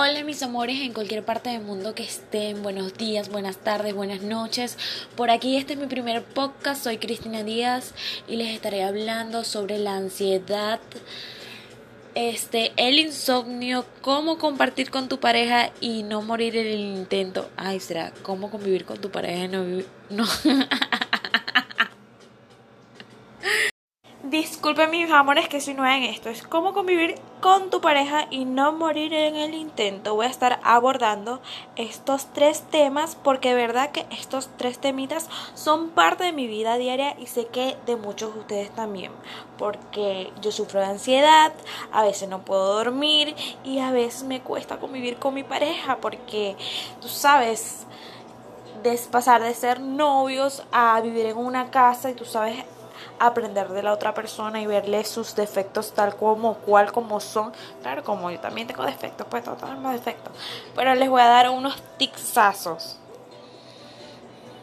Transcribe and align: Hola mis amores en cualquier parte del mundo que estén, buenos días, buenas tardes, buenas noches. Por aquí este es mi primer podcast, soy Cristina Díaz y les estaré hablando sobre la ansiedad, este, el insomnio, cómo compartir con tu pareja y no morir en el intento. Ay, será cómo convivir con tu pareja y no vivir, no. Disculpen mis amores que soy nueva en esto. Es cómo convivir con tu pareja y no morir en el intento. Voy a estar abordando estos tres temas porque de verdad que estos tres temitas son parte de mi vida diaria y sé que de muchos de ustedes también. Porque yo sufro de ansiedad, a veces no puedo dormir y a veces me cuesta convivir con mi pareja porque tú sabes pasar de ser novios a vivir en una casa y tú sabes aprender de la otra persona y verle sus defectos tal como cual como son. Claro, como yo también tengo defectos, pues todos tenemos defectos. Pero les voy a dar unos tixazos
Hola 0.00 0.22
mis 0.22 0.44
amores 0.44 0.78
en 0.78 0.92
cualquier 0.92 1.24
parte 1.24 1.50
del 1.50 1.60
mundo 1.60 1.92
que 1.92 2.04
estén, 2.04 2.62
buenos 2.62 2.94
días, 2.94 3.30
buenas 3.30 3.56
tardes, 3.56 3.96
buenas 3.96 4.22
noches. 4.22 4.78
Por 5.16 5.28
aquí 5.28 5.56
este 5.56 5.72
es 5.72 5.78
mi 5.80 5.88
primer 5.88 6.22
podcast, 6.22 6.84
soy 6.84 6.98
Cristina 6.98 7.42
Díaz 7.42 7.94
y 8.28 8.36
les 8.36 8.54
estaré 8.54 8.84
hablando 8.84 9.42
sobre 9.42 9.76
la 9.76 9.96
ansiedad, 9.96 10.78
este, 12.14 12.70
el 12.76 13.00
insomnio, 13.00 13.86
cómo 14.00 14.38
compartir 14.38 14.92
con 14.92 15.08
tu 15.08 15.18
pareja 15.18 15.72
y 15.80 16.04
no 16.04 16.22
morir 16.22 16.56
en 16.56 16.68
el 16.68 16.78
intento. 16.78 17.50
Ay, 17.56 17.80
será 17.80 18.12
cómo 18.22 18.52
convivir 18.52 18.84
con 18.84 19.00
tu 19.00 19.10
pareja 19.10 19.46
y 19.46 19.48
no 19.48 19.64
vivir, 19.64 19.88
no. 20.10 20.26
Disculpen 24.30 24.90
mis 24.90 25.10
amores 25.10 25.48
que 25.48 25.58
soy 25.58 25.72
nueva 25.72 25.96
en 25.96 26.02
esto. 26.02 26.28
Es 26.28 26.42
cómo 26.42 26.74
convivir 26.74 27.14
con 27.40 27.70
tu 27.70 27.80
pareja 27.80 28.26
y 28.28 28.44
no 28.44 28.72
morir 28.72 29.14
en 29.14 29.36
el 29.36 29.54
intento. 29.54 30.14
Voy 30.14 30.26
a 30.26 30.28
estar 30.28 30.60
abordando 30.64 31.40
estos 31.76 32.26
tres 32.34 32.60
temas 32.60 33.16
porque 33.16 33.50
de 33.50 33.54
verdad 33.54 33.90
que 33.90 34.04
estos 34.10 34.50
tres 34.58 34.80
temitas 34.80 35.30
son 35.54 35.88
parte 35.88 36.24
de 36.24 36.34
mi 36.34 36.46
vida 36.46 36.76
diaria 36.76 37.18
y 37.18 37.24
sé 37.24 37.46
que 37.46 37.78
de 37.86 37.96
muchos 37.96 38.34
de 38.34 38.40
ustedes 38.40 38.70
también. 38.72 39.12
Porque 39.56 40.30
yo 40.42 40.52
sufro 40.52 40.80
de 40.80 40.86
ansiedad, 40.86 41.54
a 41.90 42.02
veces 42.02 42.28
no 42.28 42.44
puedo 42.44 42.74
dormir 42.74 43.34
y 43.64 43.78
a 43.78 43.92
veces 43.92 44.24
me 44.24 44.42
cuesta 44.42 44.78
convivir 44.78 45.16
con 45.16 45.32
mi 45.32 45.42
pareja 45.42 45.96
porque 46.02 46.54
tú 47.00 47.08
sabes 47.08 47.86
pasar 49.10 49.42
de 49.42 49.54
ser 49.54 49.80
novios 49.80 50.64
a 50.70 51.00
vivir 51.00 51.26
en 51.26 51.36
una 51.38 51.70
casa 51.70 52.10
y 52.10 52.14
tú 52.14 52.24
sabes 52.24 52.64
aprender 53.18 53.68
de 53.68 53.82
la 53.82 53.92
otra 53.92 54.14
persona 54.14 54.60
y 54.60 54.66
verle 54.66 55.04
sus 55.04 55.34
defectos 55.34 55.92
tal 55.92 56.16
como 56.16 56.54
cual 56.58 56.92
como 56.92 57.20
son. 57.20 57.52
Claro, 57.82 58.04
como 58.04 58.30
yo 58.30 58.40
también 58.40 58.66
tengo 58.66 58.84
defectos, 58.84 59.26
pues 59.28 59.44
todos 59.44 59.58
tenemos 59.58 59.92
defectos. 59.92 60.32
Pero 60.74 60.94
les 60.94 61.08
voy 61.08 61.20
a 61.20 61.28
dar 61.28 61.50
unos 61.50 61.80
tixazos 61.96 62.98